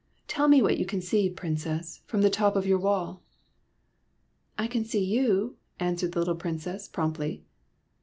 [0.27, 1.29] Tell me what you can see.
[1.29, 3.21] Princess, from the top of your wall.""
[4.57, 7.43] I can see you," answered the little Princess, promptly.